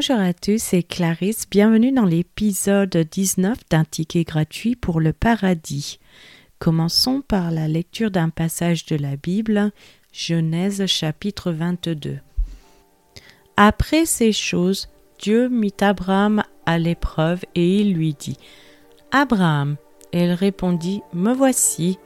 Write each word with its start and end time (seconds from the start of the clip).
Bonjour 0.00 0.20
à 0.20 0.32
tous, 0.32 0.62
c'est 0.62 0.84
Clarisse. 0.84 1.50
Bienvenue 1.50 1.90
dans 1.90 2.04
l'épisode 2.04 2.96
19 2.96 3.58
d'un 3.68 3.82
ticket 3.82 4.22
gratuit 4.22 4.76
pour 4.76 5.00
le 5.00 5.12
paradis. 5.12 5.98
Commençons 6.60 7.20
par 7.20 7.50
la 7.50 7.66
lecture 7.66 8.12
d'un 8.12 8.28
passage 8.28 8.86
de 8.86 8.94
la 8.94 9.16
Bible, 9.16 9.72
Genèse 10.12 10.86
chapitre 10.86 11.50
22. 11.50 12.20
Après 13.56 14.06
ces 14.06 14.30
choses, 14.30 14.88
Dieu 15.18 15.48
mit 15.48 15.74
Abraham 15.80 16.44
à 16.64 16.78
l'épreuve 16.78 17.42
et 17.56 17.80
il 17.80 17.94
lui 17.94 18.14
dit 18.14 18.36
Abraham. 19.10 19.78
Et 20.12 20.26
il 20.26 20.32
répondit 20.32 21.02
Me 21.12 21.32
voici. 21.32 21.98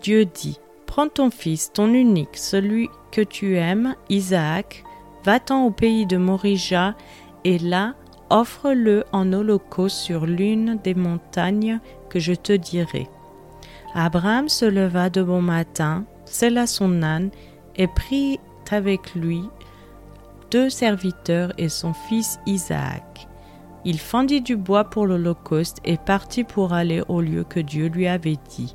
Dieu 0.00 0.24
dit 0.24 0.58
Prends 0.86 1.08
ton 1.08 1.30
fils, 1.30 1.70
ton 1.70 1.92
unique, 1.92 2.38
celui 2.38 2.88
que 3.12 3.20
tu 3.20 3.58
aimes, 3.58 3.94
Isaac, 4.08 4.84
Va-t'en 5.24 5.64
au 5.64 5.70
pays 5.70 6.06
de 6.06 6.16
Morija, 6.16 6.94
et 7.44 7.58
là, 7.58 7.94
offre-le 8.30 9.04
en 9.12 9.32
holocauste 9.32 9.96
sur 9.96 10.26
l'une 10.26 10.78
des 10.82 10.94
montagnes 10.94 11.80
que 12.08 12.18
je 12.18 12.32
te 12.32 12.52
dirai. 12.52 13.08
Abraham 13.94 14.48
se 14.48 14.64
leva 14.64 15.10
de 15.10 15.22
bon 15.22 15.42
matin, 15.42 16.04
sella 16.24 16.66
son 16.66 17.02
âne, 17.02 17.30
et 17.76 17.88
prit 17.88 18.38
avec 18.70 19.14
lui 19.14 19.42
deux 20.50 20.70
serviteurs 20.70 21.52
et 21.58 21.68
son 21.68 21.92
fils 21.92 22.38
Isaac. 22.46 23.28
Il 23.84 23.98
fendit 23.98 24.40
du 24.40 24.56
bois 24.56 24.84
pour 24.84 25.06
l'holocauste 25.06 25.78
et 25.84 25.96
partit 25.96 26.44
pour 26.44 26.72
aller 26.72 27.02
au 27.08 27.20
lieu 27.20 27.44
que 27.44 27.60
Dieu 27.60 27.86
lui 27.86 28.06
avait 28.06 28.38
dit. 28.48 28.74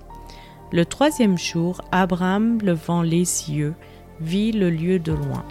Le 0.72 0.86
troisième 0.86 1.38
jour, 1.38 1.82
Abraham, 1.92 2.60
levant 2.62 3.02
les 3.02 3.52
yeux, 3.52 3.76
vit 4.20 4.52
le 4.52 4.70
lieu 4.70 5.00
de 5.00 5.12
loin. 5.12 5.46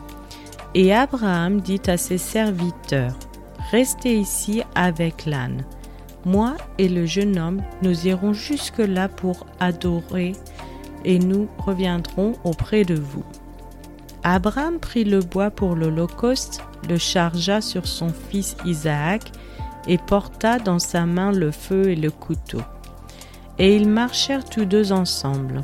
Et 0.74 0.92
Abraham 0.92 1.60
dit 1.60 1.82
à 1.86 1.96
ses 1.96 2.18
serviteurs, 2.18 3.16
Restez 3.70 4.16
ici 4.18 4.62
avec 4.74 5.24
l'âne. 5.24 5.64
Moi 6.24 6.56
et 6.78 6.88
le 6.88 7.06
jeune 7.06 7.38
homme, 7.38 7.62
nous 7.82 8.06
irons 8.06 8.32
jusque-là 8.32 9.08
pour 9.08 9.46
adorer, 9.60 10.32
et 11.04 11.18
nous 11.18 11.48
reviendrons 11.58 12.32
auprès 12.44 12.84
de 12.84 12.94
vous. 12.94 13.24
Abraham 14.22 14.78
prit 14.80 15.04
le 15.04 15.20
bois 15.20 15.50
pour 15.50 15.76
l'Holocauste, 15.76 16.62
le 16.88 16.98
chargea 16.98 17.60
sur 17.60 17.86
son 17.86 18.08
fils 18.08 18.56
Isaac, 18.64 19.30
et 19.86 19.98
porta 19.98 20.58
dans 20.58 20.78
sa 20.78 21.04
main 21.04 21.30
le 21.30 21.50
feu 21.50 21.90
et 21.90 21.96
le 21.96 22.10
couteau. 22.10 22.62
Et 23.58 23.76
ils 23.76 23.88
marchèrent 23.88 24.44
tous 24.44 24.64
deux 24.64 24.92
ensemble. 24.92 25.62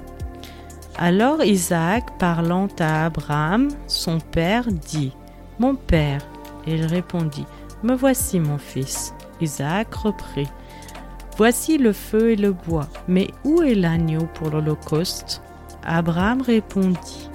Alors 1.03 1.43
Isaac, 1.43 2.19
parlant 2.19 2.69
à 2.79 3.06
Abraham, 3.06 3.69
son 3.87 4.19
père, 4.20 4.67
dit, 4.70 5.17
Mon 5.59 5.75
père. 5.75 6.20
Et 6.67 6.75
il 6.75 6.84
répondit, 6.84 7.47
Me 7.83 7.95
voici, 7.95 8.39
mon 8.39 8.59
fils. 8.59 9.15
Isaac 9.41 9.95
reprit, 9.95 10.51
Voici 11.39 11.78
le 11.78 11.95
feu 11.95 12.33
et 12.33 12.37
le 12.37 12.53
bois, 12.53 12.87
mais 13.09 13.28
où 13.45 13.62
est 13.62 13.75
l'agneau 13.75 14.28
pour 14.34 14.51
l'Holocauste? 14.51 15.41
Abraham 15.84 16.43
répondit, 16.43 17.31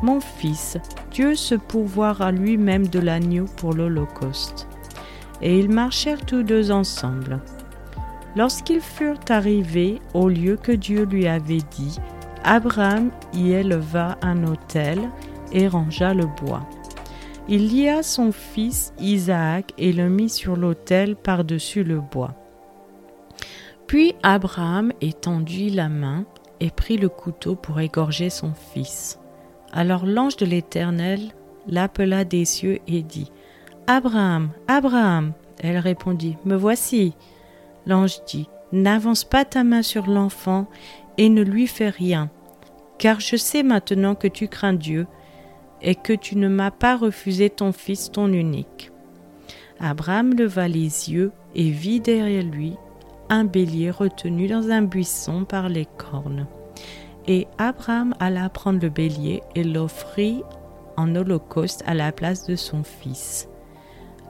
Mon 0.00 0.20
fils, 0.20 0.78
Dieu 1.10 1.34
se 1.34 1.56
pourvoira 1.56 2.30
lui-même 2.30 2.86
de 2.86 3.00
l'agneau 3.00 3.46
pour 3.56 3.72
l'Holocauste. 3.72 4.68
Et 5.40 5.58
ils 5.58 5.70
marchèrent 5.70 6.24
tous 6.24 6.44
deux 6.44 6.70
ensemble. 6.70 7.40
Lorsqu'ils 8.36 8.80
furent 8.80 9.18
arrivés 9.28 10.00
au 10.14 10.28
lieu 10.28 10.56
que 10.56 10.70
Dieu 10.70 11.04
lui 11.04 11.26
avait 11.26 11.64
dit, 11.72 11.98
Abraham 12.44 13.10
y 13.32 13.52
éleva 13.52 14.18
un 14.22 14.44
autel 14.44 14.98
et 15.52 15.68
rangea 15.68 16.14
le 16.14 16.26
bois. 16.26 16.66
Il 17.48 17.68
lia 17.68 18.02
son 18.02 18.32
fils 18.32 18.92
Isaac 18.98 19.72
et 19.78 19.92
le 19.92 20.08
mit 20.08 20.28
sur 20.28 20.56
l'autel 20.56 21.16
par-dessus 21.16 21.84
le 21.84 22.00
bois. 22.00 22.34
Puis 23.86 24.14
Abraham 24.22 24.92
étendit 25.00 25.70
la 25.70 25.88
main 25.88 26.24
et 26.60 26.70
prit 26.70 26.96
le 26.96 27.08
couteau 27.08 27.56
pour 27.56 27.80
égorger 27.80 28.30
son 28.30 28.52
fils. 28.54 29.18
Alors 29.72 30.06
l'ange 30.06 30.36
de 30.36 30.46
l'Éternel 30.46 31.32
l'appela 31.66 32.24
des 32.24 32.44
cieux 32.44 32.78
et 32.86 33.02
dit 33.02 33.30
Abraham, 33.86 34.50
Abraham. 34.68 35.32
Elle 35.58 35.78
répondit 35.78 36.36
Me 36.44 36.56
voici. 36.56 37.14
L'ange 37.86 38.24
dit 38.26 38.48
N'avance 38.72 39.24
pas 39.24 39.44
ta 39.44 39.64
main 39.64 39.82
sur 39.82 40.06
l'enfant 40.06 40.66
et 41.18 41.28
ne 41.28 41.42
lui 41.42 41.66
fais 41.66 41.88
rien, 41.88 42.30
car 42.98 43.20
je 43.20 43.36
sais 43.36 43.62
maintenant 43.62 44.14
que 44.14 44.28
tu 44.28 44.48
crains 44.48 44.72
Dieu 44.72 45.06
et 45.80 45.94
que 45.94 46.12
tu 46.12 46.36
ne 46.36 46.48
m'as 46.48 46.70
pas 46.70 46.96
refusé 46.96 47.50
ton 47.50 47.72
fils, 47.72 48.10
ton 48.12 48.32
unique. 48.32 48.90
Abraham 49.80 50.34
leva 50.34 50.68
les 50.68 51.10
yeux 51.10 51.32
et 51.54 51.70
vit 51.70 52.00
derrière 52.00 52.44
lui 52.44 52.76
un 53.28 53.44
bélier 53.44 53.90
retenu 53.90 54.46
dans 54.46 54.70
un 54.70 54.82
buisson 54.82 55.44
par 55.44 55.68
les 55.68 55.86
cornes. 55.96 56.46
Et 57.26 57.46
Abraham 57.58 58.14
alla 58.20 58.48
prendre 58.48 58.80
le 58.80 58.88
bélier 58.88 59.42
et 59.54 59.64
l'offrit 59.64 60.42
en 60.96 61.14
holocauste 61.14 61.82
à 61.86 61.94
la 61.94 62.12
place 62.12 62.46
de 62.46 62.56
son 62.56 62.82
fils. 62.84 63.48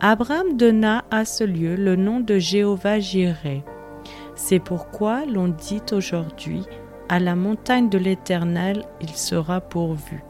Abraham 0.00 0.56
donna 0.56 1.04
à 1.10 1.24
ce 1.24 1.44
lieu 1.44 1.76
le 1.76 1.96
nom 1.96 2.20
de 2.20 2.38
Jéhovah 2.38 2.98
Jireh. 2.98 3.64
C'est 4.34 4.58
pourquoi 4.58 5.24
l'on 5.26 5.48
dit 5.48 5.82
aujourd'hui 5.92 6.64
à 7.08 7.20
la 7.20 7.36
montagne 7.36 7.88
de 7.88 7.98
l'Éternel 7.98 8.84
il 9.00 9.10
sera 9.10 9.60
pourvu. 9.60 10.22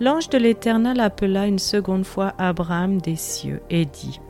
L'ange 0.00 0.28
de 0.28 0.38
l'Éternel 0.38 1.00
appela 1.00 1.46
une 1.46 1.58
seconde 1.58 2.04
fois 2.04 2.34
Abraham 2.38 3.00
des 3.00 3.16
cieux 3.16 3.62
et 3.70 3.84
dit, 3.84 4.20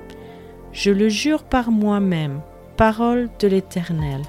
Je 0.73 0.91
le 0.91 1.09
jure 1.09 1.43
par 1.45 1.71
moi-même, 1.71 2.41
parole 2.77 3.29
de 3.39 3.49
l'Éternel, 3.49 4.23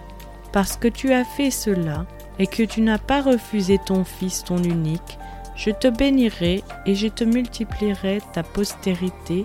parce 0.52 0.78
que 0.78 0.88
tu 0.88 1.12
as 1.14 1.26
fait 1.26 1.52
cela 1.52 2.06
et 2.40 2.48
que 2.48 2.64
tu 2.64 2.82
n'as 2.82 2.98
pas 2.98 3.22
refusé 3.22 3.80
ton 3.86 4.04
fils, 4.04 4.44
ton 4.44 4.58
unique, 4.58 5.18
je 5.56 5.72
te 5.72 5.88
bénirai 5.88 6.64
et 6.86 6.96
je 6.96 7.08
te 7.08 7.24
multiplierai 7.24 8.20
ta 8.34 8.44
postérité 8.44 9.44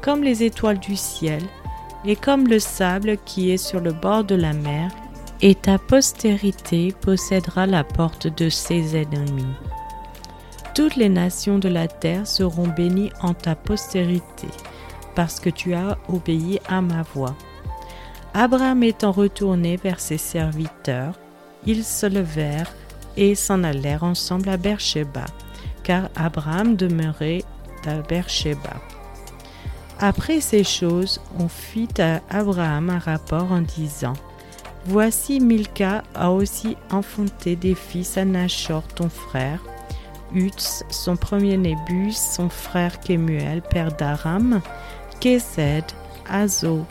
comme 0.00 0.22
les 0.22 0.44
étoiles 0.44 0.78
du 0.78 0.96
ciel 0.96 1.42
et 2.04 2.16
comme 2.16 2.46
le 2.46 2.58
sable 2.58 3.16
qui 3.24 3.50
est 3.50 3.56
sur 3.58 3.80
le 3.80 3.92
bord 3.92 4.24
de 4.24 4.34
la 4.34 4.52
mer, 4.52 4.90
et 5.42 5.54
ta 5.54 5.78
postérité 5.78 6.94
possédera 7.00 7.66
la 7.66 7.84
porte 7.84 8.26
de 8.26 8.48
ses 8.48 8.96
ennemis. 8.96 9.54
Toutes 10.74 10.96
les 10.96 11.08
nations 11.08 11.58
de 11.58 11.68
la 11.68 11.88
terre 11.88 12.26
seront 12.26 12.68
bénies 12.68 13.10
en 13.22 13.34
ta 13.34 13.54
postérité, 13.54 14.48
parce 15.14 15.40
que 15.40 15.50
tu 15.50 15.74
as 15.74 15.98
obéi 16.08 16.60
à 16.68 16.80
ma 16.80 17.02
voix. 17.02 17.34
Abraham 18.34 18.82
étant 18.82 19.12
retourné 19.12 19.76
vers 19.76 19.98
ses 19.98 20.18
serviteurs, 20.18 21.14
ils 21.66 21.84
se 21.84 22.06
levèrent 22.06 22.72
et 23.16 23.34
s'en 23.34 23.64
allèrent 23.64 24.04
ensemble 24.04 24.48
à 24.48 24.56
Beersheba, 24.56 25.24
car 25.82 26.08
Abraham 26.14 26.76
demeurait 26.76 27.42
à 27.86 27.96
Beersheba. 28.02 28.80
Après 30.02 30.40
ces 30.40 30.64
choses, 30.64 31.20
on 31.38 31.48
fit 31.48 31.88
à 31.98 32.22
Abraham 32.30 32.88
un 32.88 32.98
rapport 32.98 33.52
en 33.52 33.60
disant 33.60 34.14
Voici 34.86 35.40
Milka 35.40 36.02
a 36.14 36.30
aussi 36.30 36.78
enfanté 36.90 37.54
des 37.54 37.74
fils 37.74 38.16
à 38.16 38.24
Nachor, 38.24 38.82
ton 38.94 39.10
frère, 39.10 39.62
Utz, 40.34 40.84
son 40.88 41.16
premier-né 41.16 41.76
Bus, 41.86 42.16
son 42.16 42.48
frère 42.48 42.98
Kemuel, 43.00 43.60
père 43.60 43.92
d'Aram, 43.92 44.62
Kesed, 45.20 45.84
Azo, 46.30 46.86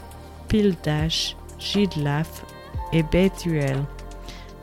Pildash, 0.47 1.35
Jidlaf 1.57 2.45
et 2.93 3.01
Bethuel. 3.01 3.83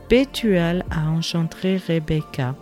Bethuel 0.09 0.85
a 0.89 1.09
engendré 1.09 1.81
Rebecca. 1.85 2.55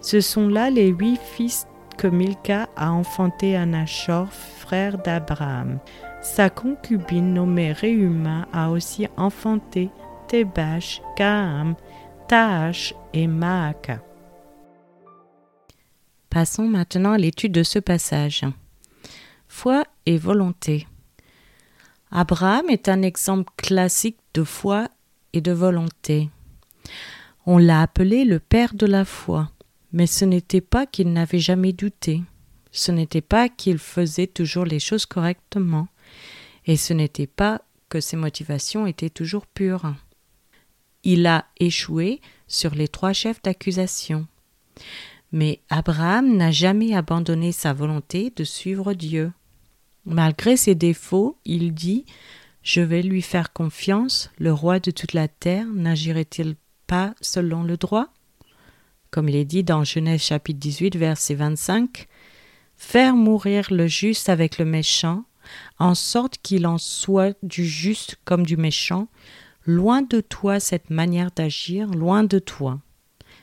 Ce 0.00 0.20
sont 0.20 0.46
là 0.46 0.70
les 0.70 0.88
huit 0.88 1.18
fils 1.20 1.66
que 1.96 2.06
Milka 2.06 2.68
a 2.76 2.92
enfantés 2.92 3.56
à 3.56 3.66
Nachor, 3.66 4.28
d'Abraham. 5.02 5.78
Sa 6.22 6.50
concubine 6.50 7.34
nommée 7.34 7.72
Réuma 7.72 8.48
a 8.52 8.70
aussi 8.70 9.06
enfanté 9.16 9.90
Tebash, 10.28 11.00
Kaam, 11.16 11.74
Taash 12.28 12.94
et 13.12 13.26
Maaka. 13.26 14.02
Passons 16.30 16.66
maintenant 16.66 17.12
à 17.12 17.18
l'étude 17.18 17.52
de 17.52 17.62
ce 17.62 17.78
passage. 17.78 18.44
Foi 19.46 19.84
et 20.06 20.18
volonté. 20.18 20.88
Abraham 22.10 22.70
est 22.70 22.88
un 22.88 23.02
exemple 23.02 23.52
classique 23.56 24.18
de 24.34 24.44
foi 24.44 24.88
et 25.32 25.40
de 25.40 25.52
volonté. 25.52 26.30
On 27.46 27.58
l'a 27.58 27.82
appelé 27.82 28.24
le 28.24 28.40
père 28.40 28.74
de 28.74 28.86
la 28.86 29.04
foi, 29.04 29.50
mais 29.92 30.06
ce 30.06 30.24
n'était 30.24 30.60
pas 30.60 30.86
qu'il 30.86 31.12
n'avait 31.12 31.38
jamais 31.38 31.72
douté, 31.72 32.22
ce 32.74 32.92
n'était 32.92 33.22
pas 33.22 33.48
qu'il 33.48 33.78
faisait 33.78 34.26
toujours 34.26 34.66
les 34.66 34.80
choses 34.80 35.06
correctement, 35.06 35.88
et 36.66 36.76
ce 36.76 36.92
n'était 36.92 37.26
pas 37.26 37.62
que 37.88 38.00
ses 38.00 38.16
motivations 38.16 38.86
étaient 38.86 39.08
toujours 39.08 39.46
pures 39.46 39.94
il 41.04 41.26
a 41.26 41.44
échoué 41.60 42.20
sur 42.48 42.74
les 42.74 42.88
trois 42.88 43.12
chefs 43.12 43.42
d'accusation. 43.42 44.26
Mais 45.32 45.60
Abraham 45.68 46.36
n'a 46.36 46.50
jamais 46.50 46.94
abandonné 46.94 47.52
sa 47.52 47.72
volonté 47.72 48.32
de 48.34 48.44
suivre 48.44 48.94
Dieu. 48.94 49.32
Malgré 50.06 50.56
ses 50.56 50.74
défauts, 50.74 51.38
il 51.44 51.74
dit 51.74 52.04
Je 52.62 52.80
vais 52.80 53.02
lui 53.02 53.22
faire 53.22 53.52
confiance, 53.52 54.30
le 54.38 54.52
roi 54.52 54.80
de 54.80 54.90
toute 54.90 55.12
la 55.12 55.28
terre 55.28 55.66
n'agirait-il 55.66 56.56
pas 56.86 57.14
selon 57.20 57.62
le 57.62 57.76
droit? 57.76 58.08
Comme 59.10 59.28
il 59.28 59.36
est 59.36 59.44
dit 59.44 59.62
dans 59.62 59.84
Genèse 59.84 60.22
chapitre 60.22 60.58
18, 60.58 60.96
verset 60.96 61.34
25 61.34 62.08
Faire 62.76 63.14
mourir 63.14 63.68
le 63.70 63.86
juste 63.86 64.28
avec 64.28 64.58
le 64.58 64.64
méchant, 64.64 65.24
en 65.78 65.94
sorte 65.94 66.38
qu'il 66.42 66.66
en 66.66 66.78
soit 66.78 67.36
du 67.42 67.64
juste 67.64 68.16
comme 68.24 68.44
du 68.44 68.56
méchant, 68.56 69.08
loin 69.66 70.02
de 70.02 70.20
toi 70.20 70.60
cette 70.60 70.90
manière 70.90 71.30
d'agir, 71.30 71.88
loin 71.88 72.24
de 72.24 72.38
toi. 72.38 72.80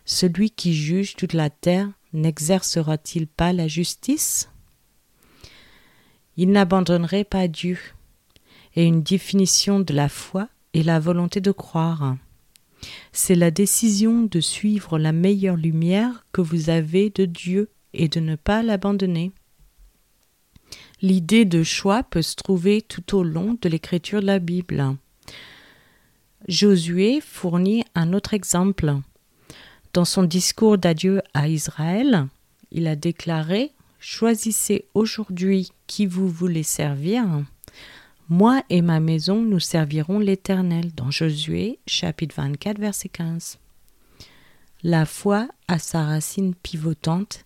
Celui 0.06 0.52
qui 0.52 0.74
juge 0.74 1.16
toute 1.16 1.34
la 1.34 1.50
terre 1.50 1.90
n'exercera-t-il 2.14 3.28
pas 3.28 3.54
la 3.54 3.68
justice? 3.68 4.50
Il 6.38 6.52
n'abandonnerait 6.52 7.24
pas 7.24 7.48
Dieu. 7.48 7.78
Et 8.76 8.86
une 8.86 9.04
définition 9.04 9.80
de 9.80 9.94
la 9.94 10.10
foi 10.10 10.48
est 10.74 10.84
la 10.84 11.00
volonté 11.00 11.42
de 11.42 11.52
croire. 11.52 12.16
C'est 13.12 13.36
la 13.36 13.52
décision 13.52 14.24
de 14.24 14.40
suivre 14.40 14.98
la 14.98 15.12
meilleure 15.12 15.58
lumière 15.58 16.26
que 16.32 16.42
vous 16.42 16.70
avez 16.70 17.10
de 17.10 17.26
Dieu 17.26 17.70
et 17.94 18.08
de 18.08 18.20
ne 18.20 18.36
pas 18.36 18.64
l'abandonner. 18.64 19.32
L'idée 21.02 21.46
de 21.46 21.64
choix 21.64 22.04
peut 22.04 22.22
se 22.22 22.36
trouver 22.36 22.82
tout 22.82 23.16
au 23.18 23.24
long 23.24 23.58
de 23.62 23.70
l'écriture 23.70 24.22
de 24.22 24.28
la 24.28 24.40
Bible. 24.40 24.96
Josué 26.48 27.22
fournit 27.22 27.84
un 27.96 28.14
autre 28.14 28.34
exemple. 28.34 28.96
Dans 29.94 30.06
son 30.06 30.24
discours 30.24 30.78
d'adieu 30.78 31.22
à 31.34 31.48
Israël, 31.48 32.28
il 32.72 32.88
a 32.88 32.96
déclaré 32.96 33.72
Choisissez 34.00 34.86
aujourd'hui 34.96 35.70
qui 35.86 36.08
vous 36.08 36.28
voulez 36.28 36.64
servir. 36.64 37.24
Moi 38.30 38.64
et 38.70 38.82
ma 38.82 39.00
maison, 39.00 39.42
nous 39.42 39.60
servirons 39.60 40.18
l'Éternel. 40.18 40.92
Dans 40.96 41.12
Josué, 41.12 41.80
chapitre 41.86 42.36
24, 42.38 42.80
verset 42.80 43.10
15. 43.10 43.60
La 44.82 45.06
foi, 45.06 45.48
à 45.68 45.78
sa 45.78 46.04
racine 46.06 46.56
pivotante, 46.56 47.46